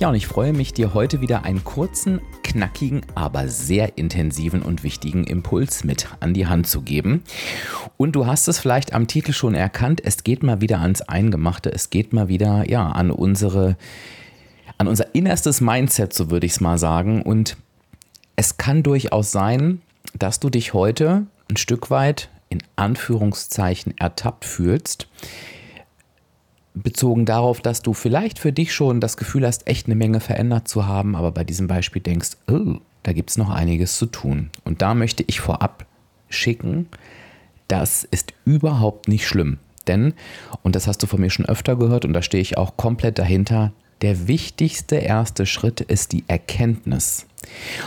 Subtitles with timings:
[0.00, 4.82] Ja, und ich freue mich, dir heute wieder einen kurzen, knackigen, aber sehr intensiven und
[4.82, 7.22] wichtigen Impuls mit an die Hand zu geben.
[7.98, 11.70] Und du hast es vielleicht am Titel schon erkannt, es geht mal wieder ans Eingemachte,
[11.70, 13.76] es geht mal wieder ja, an unsere
[14.78, 17.20] an unser innerstes Mindset, so würde ich es mal sagen.
[17.20, 17.58] Und
[18.36, 19.82] es kann durchaus sein,
[20.18, 25.08] dass du dich heute ein Stück weit in Anführungszeichen ertappt fühlst,
[26.74, 30.68] bezogen darauf, dass du vielleicht für dich schon das Gefühl hast, echt eine Menge verändert
[30.68, 34.50] zu haben, aber bei diesem Beispiel denkst, oh, da gibt es noch einiges zu tun.
[34.64, 35.86] Und da möchte ich vorab
[36.28, 36.86] schicken,
[37.68, 39.58] das ist überhaupt nicht schlimm.
[39.86, 40.14] Denn,
[40.62, 43.18] und das hast du von mir schon öfter gehört und da stehe ich auch komplett
[43.18, 47.26] dahinter, der wichtigste erste Schritt ist die Erkenntnis.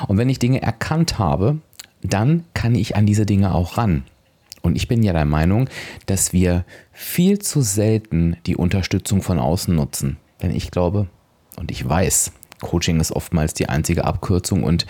[0.07, 1.57] Und wenn ich Dinge erkannt habe,
[2.01, 4.03] dann kann ich an diese Dinge auch ran.
[4.65, 5.69] Und ich bin ja der Meinung,
[6.05, 10.17] dass wir viel zu selten die Unterstützung von außen nutzen.
[10.41, 11.07] Denn ich glaube
[11.57, 14.85] und ich weiß, Coaching ist oftmals die einzige Abkürzung und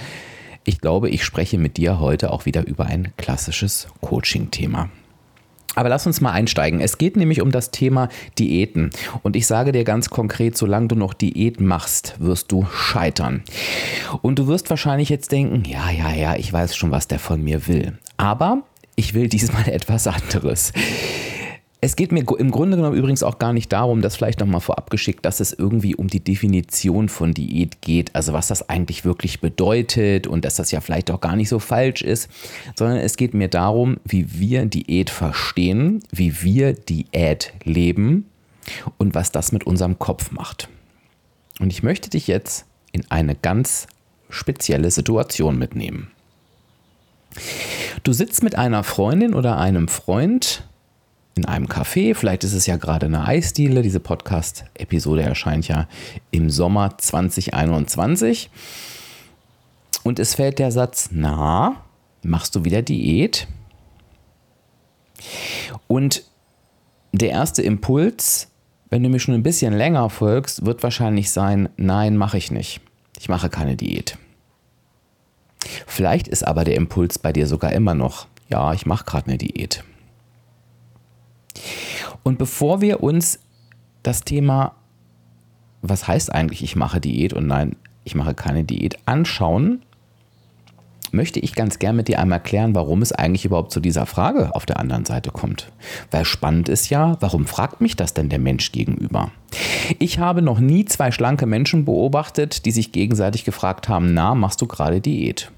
[0.63, 4.89] ich glaube, ich spreche mit dir heute auch wieder über ein klassisches Coaching-Thema.
[5.75, 6.80] Aber lass uns mal einsteigen.
[6.80, 8.91] Es geht nämlich um das Thema Diäten.
[9.23, 13.43] Und ich sage dir ganz konkret, solange du noch Diät machst, wirst du scheitern.
[14.21, 17.43] Und du wirst wahrscheinlich jetzt denken, ja, ja, ja, ich weiß schon, was der von
[17.43, 17.97] mir will.
[18.17, 18.63] Aber
[18.95, 20.73] ich will diesmal etwas anderes.
[21.81, 24.89] Es geht mir im Grunde genommen übrigens auch gar nicht darum, das vielleicht nochmal vorab
[24.89, 29.41] geschickt, dass es irgendwie um die Definition von Diät geht, also was das eigentlich wirklich
[29.41, 32.30] bedeutet und dass das ja vielleicht auch gar nicht so falsch ist,
[32.77, 38.30] sondern es geht mir darum, wie wir Diät verstehen, wie wir Diät leben
[38.98, 40.70] und was das mit unserem Kopf macht.
[41.60, 43.87] Und ich möchte dich jetzt in eine ganz
[44.30, 46.11] spezielle Situation mitnehmen.
[48.04, 50.64] Du sitzt mit einer Freundin oder einem Freund
[51.36, 53.82] in einem Café, vielleicht ist es ja gerade eine Eisdiele.
[53.82, 55.88] Diese Podcast-Episode erscheint ja
[56.32, 58.52] im Sommer 2021.
[60.04, 61.82] Und es fällt der Satz, na,
[62.22, 63.48] machst du wieder Diät?
[65.88, 66.23] Und
[67.14, 68.49] der erste Impuls,
[68.89, 72.82] wenn du mir schon ein bisschen länger folgst, wird wahrscheinlich sein, nein, mache ich nicht.
[73.20, 74.17] Ich mache keine Diät.
[75.87, 79.37] Vielleicht ist aber der Impuls bei dir sogar immer noch, ja, ich mache gerade eine
[79.37, 79.83] Diät.
[82.23, 83.39] Und bevor wir uns
[84.01, 84.75] das Thema,
[85.81, 89.81] was heißt eigentlich, ich mache Diät und nein, ich mache keine Diät, anschauen,
[91.13, 94.55] möchte ich ganz gern mit dir einmal klären, warum es eigentlich überhaupt zu dieser Frage
[94.55, 95.71] auf der anderen Seite kommt.
[96.11, 99.31] Weil spannend ist ja, warum fragt mich das denn der Mensch gegenüber?
[99.99, 104.61] Ich habe noch nie zwei schlanke Menschen beobachtet, die sich gegenseitig gefragt haben, na, machst
[104.61, 105.51] du gerade Diät?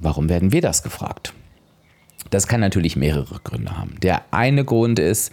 [0.00, 1.34] Warum werden wir das gefragt?
[2.30, 3.96] Das kann natürlich mehrere Gründe haben.
[4.02, 5.32] Der eine Grund ist,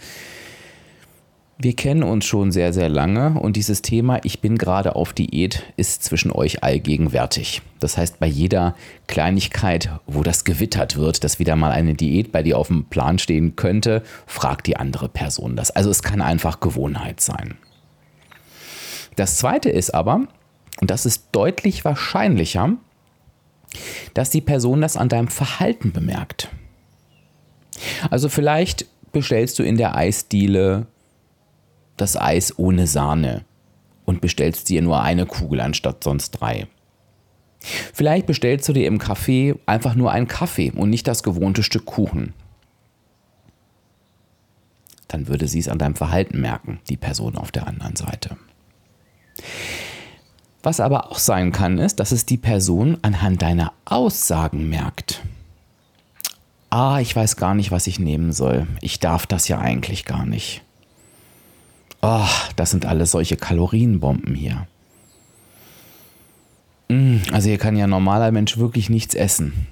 [1.56, 5.62] wir kennen uns schon sehr, sehr lange und dieses Thema, ich bin gerade auf Diät,
[5.76, 7.62] ist zwischen euch allgegenwärtig.
[7.78, 8.74] Das heißt, bei jeder
[9.06, 13.18] Kleinigkeit, wo das gewittert wird, dass wieder mal eine Diät bei dir auf dem Plan
[13.18, 15.70] stehen könnte, fragt die andere Person das.
[15.70, 17.56] Also es kann einfach Gewohnheit sein.
[19.16, 20.26] Das Zweite ist aber,
[20.80, 22.72] und das ist deutlich wahrscheinlicher,
[24.12, 26.48] dass die Person das an deinem Verhalten bemerkt.
[28.10, 30.86] Also vielleicht bestellst du in der Eisdiele
[31.96, 33.44] das Eis ohne Sahne
[34.04, 36.66] und bestellst dir nur eine Kugel anstatt sonst drei.
[37.60, 41.86] Vielleicht bestellst du dir im Café einfach nur einen Kaffee und nicht das gewohnte Stück
[41.86, 42.34] Kuchen.
[45.08, 48.36] Dann würde sie es an deinem Verhalten merken, die Person auf der anderen Seite.
[50.62, 55.22] Was aber auch sein kann, ist, dass es die Person anhand deiner Aussagen merkt
[56.74, 58.66] ah, ich weiß gar nicht, was ich nehmen soll.
[58.80, 60.63] Ich darf das ja eigentlich gar nicht.
[62.06, 64.66] Oh, das sind alles solche Kalorienbomben hier.
[66.90, 69.68] Mm, also hier kann ja ein normaler Mensch wirklich nichts essen.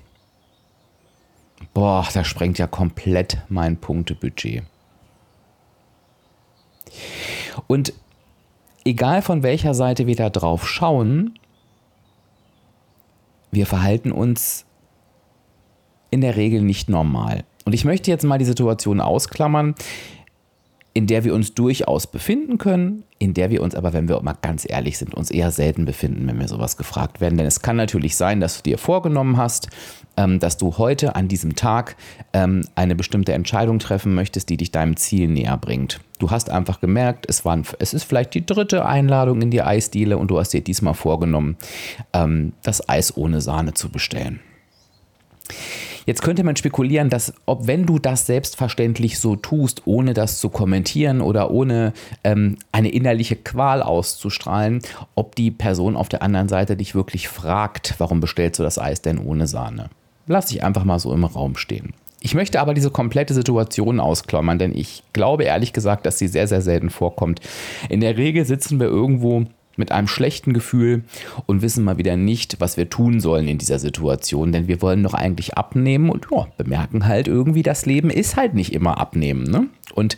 [1.74, 4.62] Boah, das sprengt ja komplett mein Punktebudget.
[7.66, 7.92] Und
[8.86, 11.38] egal von welcher Seite wir da drauf schauen,
[13.50, 14.64] wir verhalten uns
[16.10, 17.44] in der Regel nicht normal.
[17.66, 19.74] Und ich möchte jetzt mal die Situation ausklammern.
[20.94, 24.36] In der wir uns durchaus befinden können, in der wir uns aber, wenn wir mal
[24.42, 27.38] ganz ehrlich sind, uns eher selten befinden, wenn wir sowas gefragt werden.
[27.38, 29.68] Denn es kann natürlich sein, dass du dir vorgenommen hast,
[30.16, 31.96] ähm, dass du heute an diesem Tag
[32.32, 36.00] ähm, eine bestimmte Entscheidung treffen möchtest, die dich deinem Ziel näher bringt.
[36.18, 40.18] Du hast einfach gemerkt, es, waren, es ist vielleicht die dritte Einladung in die Eisdiele
[40.18, 41.56] und du hast dir diesmal vorgenommen,
[42.12, 44.40] ähm, das Eis ohne Sahne zu bestellen.
[46.06, 50.48] Jetzt könnte man spekulieren, dass ob wenn du das selbstverständlich so tust, ohne das zu
[50.48, 51.92] kommentieren oder ohne
[52.24, 54.82] ähm, eine innerliche Qual auszustrahlen,
[55.14, 59.02] ob die Person auf der anderen Seite dich wirklich fragt, warum bestellst du das Eis
[59.02, 59.90] denn ohne Sahne?
[60.26, 61.94] Lass ich einfach mal so im Raum stehen.
[62.24, 66.46] Ich möchte aber diese komplette Situation ausklammern, denn ich glaube ehrlich gesagt, dass sie sehr,
[66.46, 67.40] sehr selten vorkommt.
[67.88, 69.46] In der Regel sitzen wir irgendwo
[69.76, 71.04] mit einem schlechten Gefühl
[71.46, 75.02] und wissen mal wieder nicht, was wir tun sollen in dieser Situation, denn wir wollen
[75.02, 79.44] doch eigentlich abnehmen und ja, bemerken halt irgendwie, das Leben ist halt nicht immer abnehmen.
[79.44, 79.66] Ne?
[79.94, 80.16] Und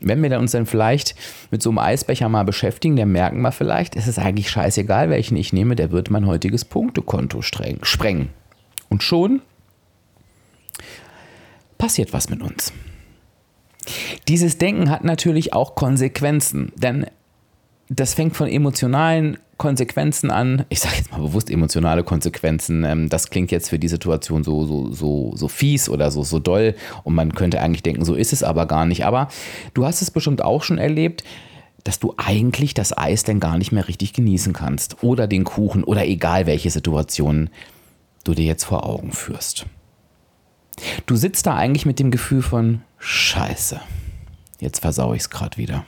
[0.00, 1.14] wenn wir uns dann vielleicht
[1.50, 5.36] mit so einem Eisbecher mal beschäftigen, dann merken wir vielleicht, es ist eigentlich scheißegal, welchen
[5.36, 8.28] ich nehme, der wird mein heutiges Punktekonto sprengen.
[8.88, 9.40] Und schon
[11.78, 12.72] passiert was mit uns.
[14.28, 17.06] Dieses Denken hat natürlich auch Konsequenzen, denn
[17.88, 20.64] das fängt von emotionalen Konsequenzen an.
[20.68, 22.84] Ich sage jetzt mal bewusst emotionale Konsequenzen.
[22.84, 26.38] Ähm, das klingt jetzt für die Situation so, so, so, so fies oder so, so
[26.38, 26.74] doll.
[27.04, 29.04] Und man könnte eigentlich denken, so ist es aber gar nicht.
[29.04, 29.28] Aber
[29.74, 31.24] du hast es bestimmt auch schon erlebt,
[31.84, 35.02] dass du eigentlich das Eis denn gar nicht mehr richtig genießen kannst.
[35.02, 37.50] Oder den Kuchen oder egal welche Situation
[38.24, 39.66] du dir jetzt vor Augen führst.
[41.06, 43.80] Du sitzt da eigentlich mit dem Gefühl von Scheiße.
[44.60, 45.84] Jetzt versau ich es gerade wieder.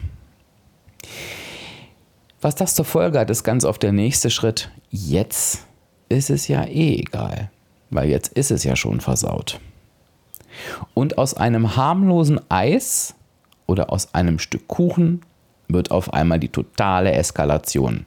[2.46, 4.70] Was das zur Folge hat, ist ganz oft der nächste Schritt.
[4.88, 5.66] Jetzt
[6.08, 7.50] ist es ja eh egal,
[7.90, 9.58] weil jetzt ist es ja schon versaut.
[10.94, 13.16] Und aus einem harmlosen Eis
[13.66, 15.22] oder aus einem Stück Kuchen
[15.66, 18.06] wird auf einmal die totale Eskalation.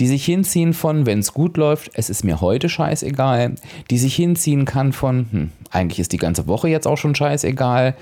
[0.00, 3.56] Die sich hinziehen von, wenn es gut läuft, es ist mir heute scheißegal.
[3.90, 7.96] Die sich hinziehen kann von, hm, eigentlich ist die ganze Woche jetzt auch schon scheißegal.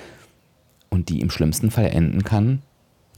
[0.91, 2.63] Und die im schlimmsten Fall enden kann,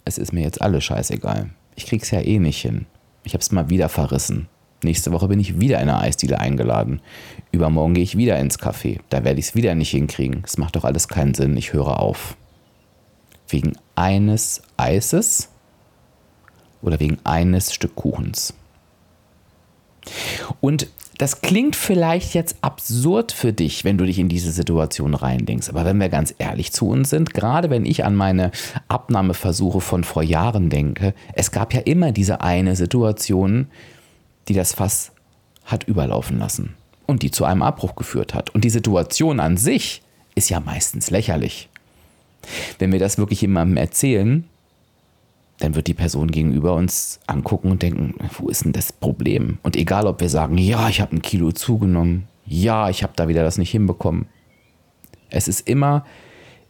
[0.07, 2.87] es ist mir jetzt alles scheißegal ich krieg's ja eh nicht hin.
[3.23, 4.49] Ich hab's mal wieder verrissen.
[4.83, 7.01] Nächste Woche bin ich wieder in eine Eisdiele eingeladen.
[7.51, 9.01] Übermorgen gehe ich wieder ins Café.
[9.09, 10.43] Da werde ich es wieder nicht hinkriegen.
[10.45, 11.57] Es macht doch alles keinen Sinn.
[11.57, 12.37] Ich höre auf.
[13.49, 15.49] Wegen eines Eises
[16.83, 18.55] oder wegen eines Stück Kuchens.
[20.61, 20.89] Und
[21.19, 25.69] das klingt vielleicht jetzt absurd für dich, wenn du dich in diese Situation reindenkst.
[25.71, 28.51] Aber wenn wir ganz ehrlich zu uns sind, gerade wenn ich an meine
[28.89, 33.69] Abnahmeversuche von vor Jahren denke, es gab ja immer diese eine Situation,
[34.49, 35.13] die das Fass
[35.65, 36.75] hat überlaufen lassen
[37.07, 38.51] und die zu einem Abbruch geführt hat.
[38.51, 40.03] Und die Situation an sich
[40.35, 41.69] ist ja meistens lächerlich.
[42.79, 44.45] Wenn wir das wirklich jemandem erzählen,
[45.59, 49.59] dann wird die Person gegenüber uns angucken und denken, wo ist denn das Problem?
[49.63, 53.29] Und egal, ob wir sagen, ja, ich habe ein Kilo zugenommen, ja, ich habe da
[53.29, 54.27] wieder das nicht hinbekommen.
[55.31, 56.05] Es ist immer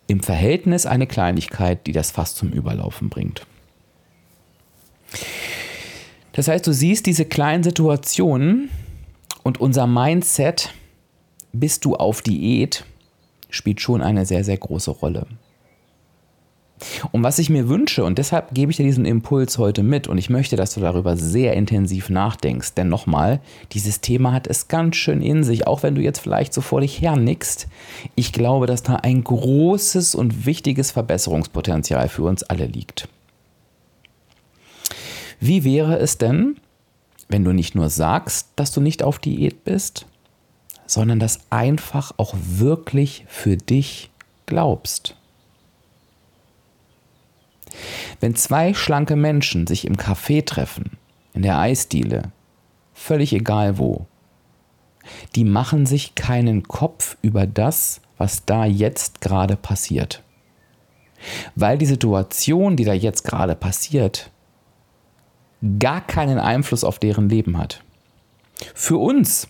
[0.07, 3.47] im Verhältnis eine Kleinigkeit, die das fast zum Überlaufen bringt.
[6.33, 8.71] Das heißt, du siehst diese kleinen Situationen
[9.43, 10.73] und unser Mindset,
[11.53, 12.85] bist du auf Diät,
[13.49, 15.27] spielt schon eine sehr, sehr große Rolle.
[17.11, 20.19] Und was ich mir wünsche, und deshalb gebe ich dir diesen Impuls heute mit, und
[20.19, 23.41] ich möchte, dass du darüber sehr intensiv nachdenkst, denn nochmal,
[23.73, 26.83] dieses Thema hat es ganz schön in sich, auch wenn du jetzt vielleicht so vor
[26.83, 27.69] dich hernickst.
[28.15, 33.09] Ich glaube, dass da ein großes und wichtiges Verbesserungspotenzial für uns alle liegt.
[35.41, 36.57] Wie wäre es denn,
[37.29, 40.07] wenn du nicht nur sagst, dass du nicht auf Diät bist,
[40.87, 44.11] sondern das einfach auch wirklich für dich
[44.45, 45.17] glaubst?
[48.21, 50.99] Wenn zwei schlanke Menschen sich im Café treffen,
[51.35, 52.33] in der Eisdiele,
[52.95, 54.07] völlig egal wo,
[55.35, 60.23] die machen sich keinen Kopf über das, was da jetzt gerade passiert.
[61.55, 64.31] Weil die Situation, die da jetzt gerade passiert,
[65.79, 67.83] gar keinen Einfluss auf deren Leben hat.
[68.75, 69.49] Für uns,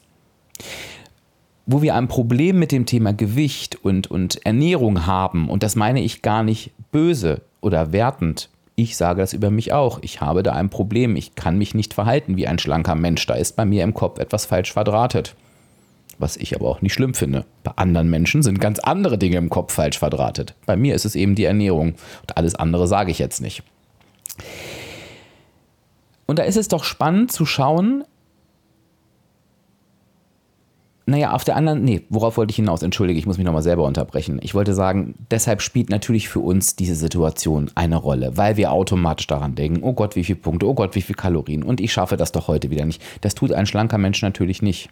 [1.66, 6.00] wo wir ein Problem mit dem Thema Gewicht und, und Ernährung haben, und das meine
[6.00, 8.48] ich gar nicht böse, oder wertend.
[8.74, 10.00] Ich sage das über mich auch.
[10.02, 11.16] Ich habe da ein Problem.
[11.16, 13.26] Ich kann mich nicht verhalten wie ein schlanker Mensch.
[13.26, 15.34] Da ist bei mir im Kopf etwas falsch verdrahtet.
[16.18, 17.44] Was ich aber auch nicht schlimm finde.
[17.64, 20.54] Bei anderen Menschen sind ganz andere Dinge im Kopf falsch verdrahtet.
[20.66, 21.94] Bei mir ist es eben die Ernährung.
[22.20, 23.62] Und alles andere sage ich jetzt nicht.
[26.26, 28.04] Und da ist es doch spannend zu schauen,
[31.08, 32.82] naja, auf der anderen, nee, worauf wollte ich hinaus?
[32.82, 34.40] Entschuldige, ich muss mich nochmal selber unterbrechen.
[34.42, 39.28] Ich wollte sagen, deshalb spielt natürlich für uns diese Situation eine Rolle, weil wir automatisch
[39.28, 42.16] daran denken, oh Gott, wie viele Punkte, oh Gott, wie viele Kalorien und ich schaffe
[42.16, 43.00] das doch heute wieder nicht.
[43.20, 44.90] Das tut ein schlanker Mensch natürlich nicht.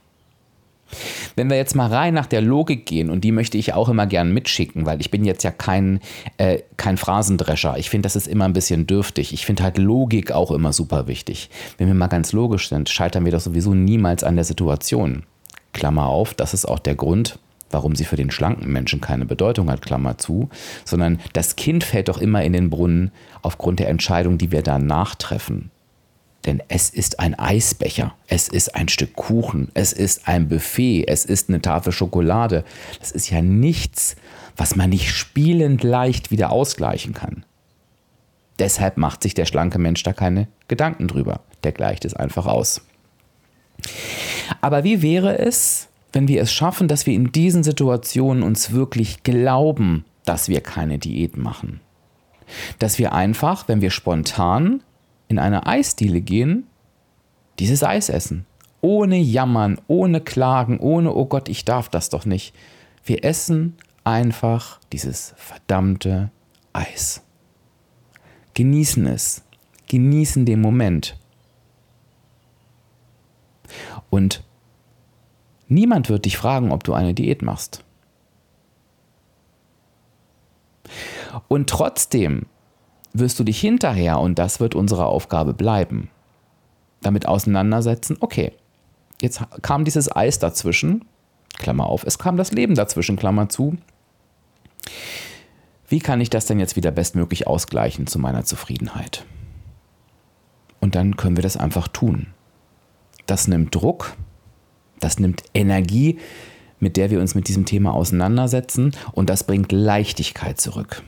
[1.35, 4.07] Wenn wir jetzt mal rein nach der Logik gehen, und die möchte ich auch immer
[4.07, 5.99] gern mitschicken, weil ich bin jetzt ja kein,
[6.37, 7.77] äh, kein Phrasendrescher.
[7.79, 9.33] Ich finde, das ist immer ein bisschen dürftig.
[9.33, 11.51] Ich finde halt Logik auch immer super wichtig.
[11.79, 15.25] Wenn wir mal ganz logisch sind, scheitern wir doch sowieso niemals an der Situation.
[15.75, 17.39] Klammer auf, das ist auch der Grund,
[17.71, 20.49] warum sie für den schlanken Menschen keine Bedeutung hat, Klammer zu,
[20.85, 23.11] sondern das Kind fällt doch immer in den Brunnen
[23.43, 25.71] aufgrund der Entscheidung, die wir danach treffen.
[26.47, 31.25] Denn es ist ein Eisbecher, es ist ein Stück Kuchen, es ist ein Buffet, es
[31.25, 32.65] ist eine Tafel Schokolade.
[33.01, 34.17] Das ist ja nichts,
[34.57, 37.45] was man nicht spielend leicht wieder ausgleichen kann.
[38.59, 41.41] Deshalb macht sich der schlanke Mensch da keine Gedanken drüber.
[41.65, 42.83] Der gleicht es einfach aus.
[44.61, 49.23] Aber wie wäre es, wenn wir es schaffen, dass wir in diesen Situationen uns wirklich
[49.23, 51.81] glauben, dass wir keine Diät machen?
[52.79, 54.83] Dass wir einfach, wenn wir spontan
[55.29, 56.67] in eine Eisdiele gehen,
[57.59, 58.47] dieses Eis essen.
[58.81, 62.55] Ohne Jammern, ohne Klagen, ohne, oh Gott, ich darf das doch nicht.
[63.05, 66.31] Wir essen einfach dieses verdammte
[66.73, 67.23] Eis.
[68.55, 69.43] Genießen es.
[69.89, 71.17] Genießen den Moment.
[74.15, 74.45] Und
[75.67, 77.83] niemand wird dich fragen, ob du eine Diät machst.
[81.49, 82.47] Und trotzdem
[83.13, 86.11] wirst du dich hinterher, und das wird unsere Aufgabe bleiben,
[87.03, 88.53] damit auseinandersetzen, okay,
[89.21, 91.05] jetzt kam dieses Eis dazwischen,
[91.59, 93.79] Klammer auf, es kam das Leben dazwischen, Klammer zu.
[95.89, 99.27] Wie kann ich das denn jetzt wieder bestmöglich ausgleichen zu meiner Zufriedenheit?
[100.79, 102.29] Und dann können wir das einfach tun
[103.27, 104.17] das nimmt Druck,
[105.01, 106.19] das nimmt Energie,
[106.81, 111.03] mit der wir uns mit diesem Thema auseinandersetzen und das bringt Leichtigkeit zurück.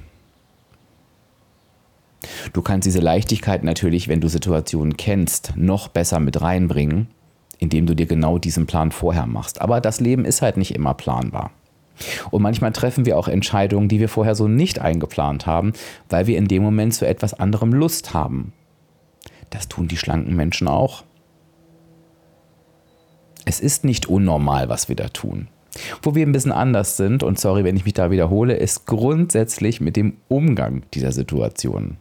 [2.53, 7.09] Du kannst diese Leichtigkeit natürlich, wenn du Situationen kennst, noch besser mit reinbringen,
[7.59, 9.61] indem du dir genau diesen Plan vorher machst.
[9.61, 11.51] Aber das Leben ist halt nicht immer planbar.
[12.31, 15.73] Und manchmal treffen wir auch Entscheidungen, die wir vorher so nicht eingeplant haben,
[16.09, 18.53] weil wir in dem Moment zu etwas anderem Lust haben.
[19.51, 21.05] Das tun die schlanken Menschen auch.
[23.47, 25.49] Es ist nicht unnormal, was wir da tun.
[26.03, 29.81] Wo wir ein bisschen anders sind, und sorry, wenn ich mich da wiederhole, ist grundsätzlich
[29.81, 31.97] mit dem Umgang dieser Situation.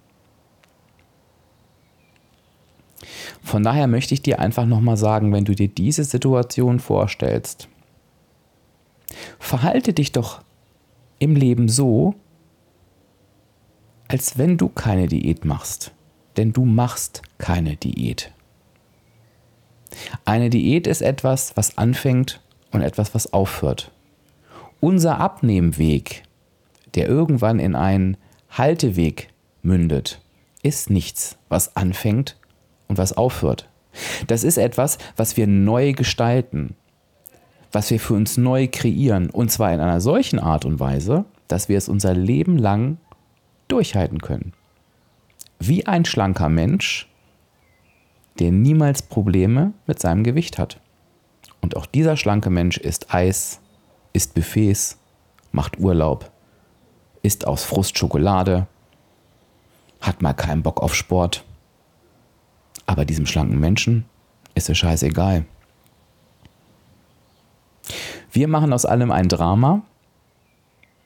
[3.43, 7.69] Von daher möchte ich dir einfach nochmal sagen, wenn du dir diese Situation vorstellst,
[9.37, 10.41] verhalte dich doch
[11.19, 12.15] im Leben so,
[14.07, 15.91] als wenn du keine Diät machst.
[16.37, 18.31] Denn du machst keine Diät.
[20.25, 23.91] Eine Diät ist etwas, was anfängt und etwas, was aufhört.
[24.79, 26.23] Unser Abnehmweg,
[26.95, 28.17] der irgendwann in einen
[28.49, 29.29] Halteweg
[29.61, 30.21] mündet,
[30.63, 32.37] ist nichts, was anfängt
[32.87, 33.69] und was aufhört.
[34.27, 36.75] Das ist etwas, was wir neu gestalten,
[37.71, 41.69] was wir für uns neu kreieren, und zwar in einer solchen Art und Weise, dass
[41.69, 42.97] wir es unser Leben lang
[43.67, 44.53] durchhalten können.
[45.59, 47.07] Wie ein schlanker Mensch,
[48.39, 50.79] der niemals Probleme mit seinem Gewicht hat.
[51.61, 53.59] Und auch dieser schlanke Mensch isst Eis,
[54.13, 54.97] isst Buffets,
[55.51, 56.31] macht Urlaub,
[57.21, 58.67] isst aus Frust Schokolade,
[60.01, 61.43] hat mal keinen Bock auf Sport.
[62.85, 64.05] Aber diesem schlanken Menschen
[64.53, 65.45] ist es scheißegal.
[68.31, 69.81] Wir machen aus allem ein Drama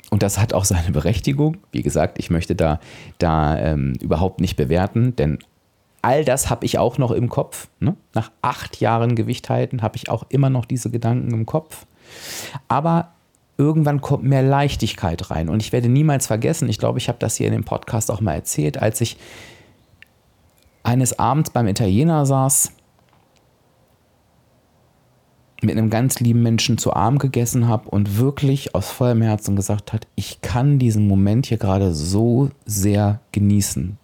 [0.09, 1.57] und das hat auch seine Berechtigung.
[1.71, 2.79] Wie gesagt, ich möchte da,
[3.17, 5.39] da ähm, überhaupt nicht bewerten, denn
[6.01, 7.68] all das habe ich auch noch im Kopf.
[7.79, 7.96] Ne?
[8.13, 11.86] Nach acht Jahren Gewicht halten habe ich auch immer noch diese Gedanken im Kopf.
[12.68, 13.12] Aber
[13.58, 15.50] irgendwann kommt mehr Leichtigkeit rein.
[15.50, 18.22] Und ich werde niemals vergessen, ich glaube, ich habe das hier in dem Podcast auch
[18.22, 19.18] mal erzählt, als ich
[20.84, 22.72] eines Abends beim Italiener saß,
[25.62, 29.91] mit einem ganz lieben Menschen zu Arm gegessen habe und wirklich aus vollem Herzen gesagt
[29.91, 33.99] hat, ich kann diesen Moment hier gerade so sehr genießen.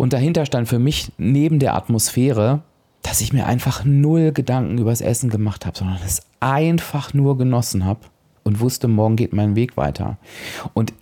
[0.00, 2.62] Und dahinter stand für mich neben der Atmosphäre,
[3.02, 7.84] dass ich mir einfach null Gedanken übers Essen gemacht habe, sondern es einfach nur genossen
[7.84, 8.00] habe
[8.42, 10.16] und wusste, morgen geht mein Weg weiter.
[10.72, 10.94] Und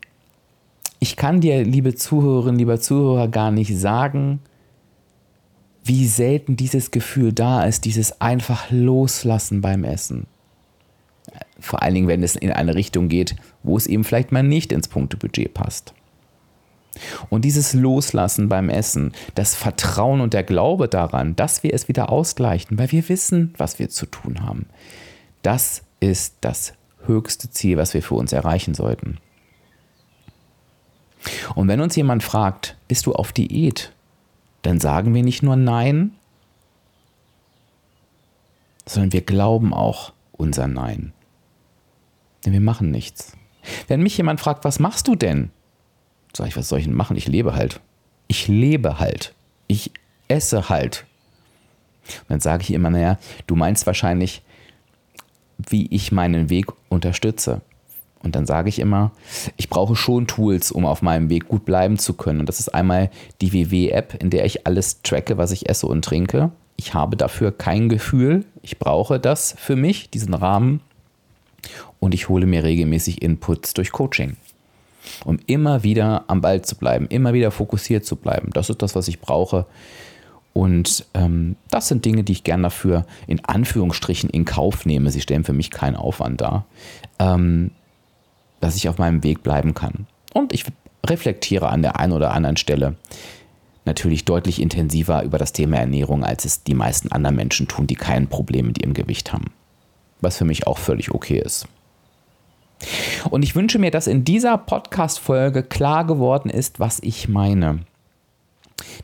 [0.99, 4.41] ich kann dir, liebe Zuhörerinnen, lieber Zuhörer, gar nicht sagen,
[5.85, 10.27] wie selten dieses Gefühl da ist, dieses einfach Loslassen beim Essen.
[11.61, 14.73] Vor allen Dingen, wenn es in eine Richtung geht, wo es eben vielleicht mal nicht
[14.73, 15.95] ins Punktebudget passt.
[17.29, 22.11] Und dieses Loslassen beim Essen, das Vertrauen und der Glaube daran, dass wir es wieder
[22.11, 24.67] ausgleichen, weil wir wissen, was wir zu tun haben,
[25.43, 26.73] Das ist das
[27.07, 29.19] höchste Ziel, was wir für uns erreichen sollten.
[31.55, 33.93] Und wenn uns jemand fragt, bist du auf Diät?
[34.63, 36.13] Dann sagen wir nicht nur Nein,
[38.87, 41.13] sondern wir glauben auch unser Nein.
[42.45, 43.33] Denn wir machen nichts.
[43.87, 45.51] Wenn mich jemand fragt, was machst du denn?
[46.39, 47.17] Sag ich, was soll ich denn machen?
[47.17, 47.81] Ich lebe halt.
[48.29, 49.35] Ich lebe halt.
[49.67, 49.91] Ich
[50.29, 51.05] esse halt.
[52.21, 53.19] Und dann sage ich immer, naja,
[53.49, 54.43] du meinst wahrscheinlich,
[55.59, 57.61] wie ich meinen Weg unterstütze.
[58.23, 59.11] Und dann sage ich immer,
[59.57, 62.39] ich brauche schon Tools, um auf meinem Weg gut bleiben zu können.
[62.39, 66.05] Und das ist einmal die WW-App, in der ich alles tracke, was ich esse und
[66.05, 66.53] trinke.
[66.77, 68.45] Ich habe dafür kein Gefühl.
[68.63, 70.83] Ich brauche das für mich, diesen Rahmen.
[71.99, 74.37] Und ich hole mir regelmäßig Inputs durch Coaching.
[75.25, 78.51] Um immer wieder am Ball zu bleiben, immer wieder fokussiert zu bleiben.
[78.53, 79.67] Das ist das, was ich brauche.
[80.53, 85.11] Und ähm, das sind Dinge, die ich gern dafür in Anführungsstrichen in Kauf nehme.
[85.11, 86.65] Sie stellen für mich keinen Aufwand dar.
[87.19, 87.71] Ähm,
[88.61, 90.07] dass ich auf meinem Weg bleiben kann.
[90.35, 90.65] Und ich
[91.07, 92.97] reflektiere an der einen oder anderen Stelle
[93.85, 97.95] natürlich deutlich intensiver über das Thema Ernährung, als es die meisten anderen Menschen tun, die
[97.95, 99.53] kein Problem mit ihrem Gewicht haben.
[100.21, 101.67] Was für mich auch völlig okay ist.
[103.31, 107.81] Und ich wünsche mir, dass in dieser Podcast-Folge klar geworden ist, was ich meine.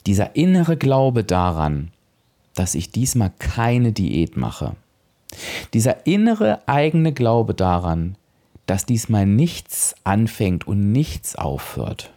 [0.06, 1.90] Dieser innere Glaube daran,
[2.54, 4.76] dass ich diesmal keine Diät mache.
[5.72, 8.16] Dieser innere eigene Glaube daran,
[8.66, 12.12] dass diesmal nichts anfängt und nichts aufhört.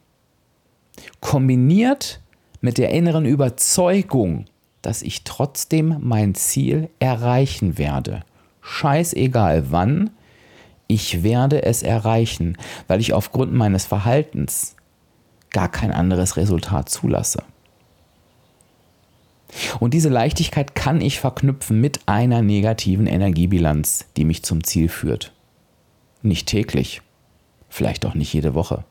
[1.20, 2.22] Kombiniert
[2.62, 4.46] mit der inneren Überzeugung,
[4.82, 8.24] dass ich trotzdem mein Ziel erreichen werde.
[8.62, 10.12] Scheißegal wann,
[10.88, 14.76] ich werde es erreichen, weil ich aufgrund meines Verhaltens
[15.52, 17.44] gar kein anderes Resultat zulasse.
[19.80, 25.34] Und diese Leichtigkeit kann ich verknüpfen mit einer negativen Energiebilanz, die mich zum Ziel führt.
[26.22, 27.02] Nicht täglich,
[27.70, 28.84] vielleicht auch nicht jede Woche.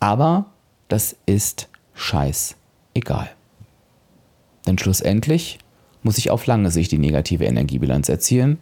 [0.00, 0.46] Aber
[0.88, 3.30] das ist scheißegal.
[4.66, 5.58] Denn schlussendlich
[6.02, 8.58] muss ich auf lange Sicht die negative Energiebilanz erzielen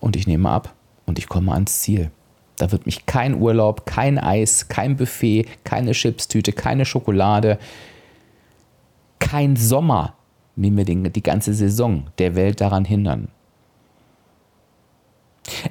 [0.00, 0.74] und ich nehme ab
[1.06, 2.10] und ich komme ans Ziel.
[2.56, 7.58] Da wird mich kein Urlaub, kein Eis, kein Buffet, keine Chipstüte, keine Schokolade,
[9.20, 10.14] kein Sommer,
[10.56, 13.28] nehmen wir die ganze Saison der Welt daran hindern.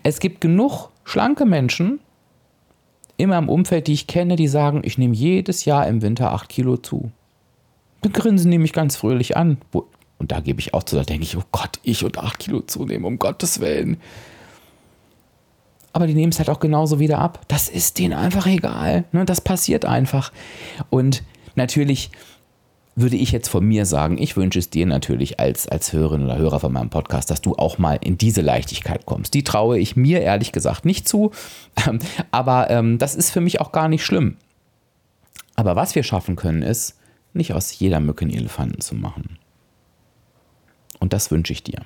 [0.04, 2.00] Es gibt genug schlanke Menschen,
[3.18, 6.48] immer im Umfeld, die ich kenne, die sagen, ich nehme jedes Jahr im Winter 8
[6.50, 7.12] Kilo zu.
[8.02, 9.58] Dann grinsen die mich ganz fröhlich an.
[10.20, 12.62] Und da gebe ich auch zu, da denke ich, oh Gott, ich und 8 Kilo
[12.62, 13.98] zunehmen, um Gottes Willen.
[15.94, 17.42] Aber die nehmen es halt auch genauso wieder ab.
[17.48, 19.06] Das ist denen einfach egal.
[19.12, 19.26] Ne?
[19.26, 20.32] Das passiert einfach.
[20.90, 21.24] Und
[21.56, 22.12] natürlich
[22.96, 26.38] würde ich jetzt von mir sagen, ich wünsche es dir natürlich als, als Hörerin oder
[26.38, 29.36] Hörer von meinem Podcast, dass du auch mal in diese Leichtigkeit kommst.
[29.36, 31.32] Die traue ich mir ehrlich gesagt nicht zu,
[32.32, 34.38] aber ähm, das ist für mich auch gar nicht schlimm.
[35.56, 36.98] Aber was wir schaffen können, ist,
[37.34, 39.38] nicht aus jeder Mücke einen Elefanten zu machen.
[41.00, 41.82] Und das wünsche ich dir.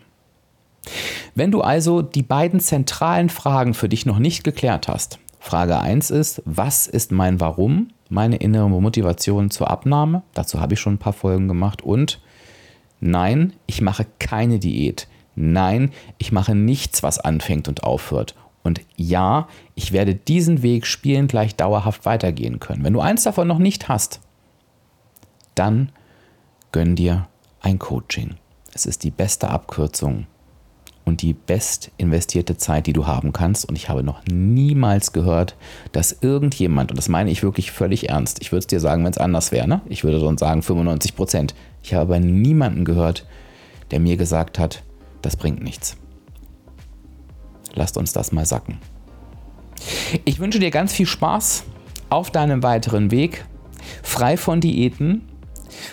[1.36, 6.12] Wenn du also die beiden zentralen Fragen für dich noch nicht geklärt hast, Frage 1
[6.12, 7.90] ist, was ist mein Warum?
[8.12, 10.22] meine innere Motivation zur Abnahme.
[10.34, 11.82] Dazu habe ich schon ein paar Folgen gemacht.
[11.82, 12.22] Und
[13.00, 15.08] nein, ich mache keine Diät.
[15.36, 18.36] Nein, ich mache nichts, was anfängt und aufhört.
[18.64, 22.84] Und ja, ich werde diesen Weg spielend gleich dauerhaft weitergehen können.
[22.84, 24.20] Wenn du eins davon noch nicht hast,
[25.56, 25.90] dann
[26.74, 27.28] gönn dir
[27.62, 28.36] ein Coaching.
[28.74, 30.28] Es ist die beste Abkürzung
[31.04, 33.68] und die best investierte Zeit, die du haben kannst.
[33.68, 35.56] Und ich habe noch niemals gehört,
[35.92, 39.12] dass irgendjemand, und das meine ich wirklich völlig ernst, ich würde es dir sagen, wenn
[39.12, 39.82] es anders wäre, ne?
[39.90, 41.56] ich würde sonst sagen 95 Prozent.
[41.84, 43.26] Ich habe aber niemanden gehört,
[43.92, 44.84] der mir gesagt hat,
[45.22, 45.98] das bringt nichts.
[47.74, 48.78] Lasst uns das mal sacken.
[50.26, 51.64] Ich wünsche dir ganz viel Spaß
[52.10, 53.46] auf deinem weiteren Weg,
[54.04, 55.28] frei von Diäten,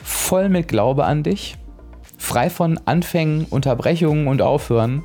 [0.02, 1.56] voll mit Glaube an dich
[2.28, 5.02] frei von Anfängen, Unterbrechungen und Aufhören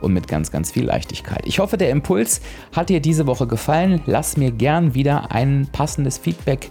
[0.00, 1.42] und mit ganz, ganz viel Leichtigkeit.
[1.44, 2.40] Ich hoffe, der Impuls
[2.72, 4.00] hat dir diese Woche gefallen.
[4.06, 6.70] Lass mir gern wieder ein passendes Feedback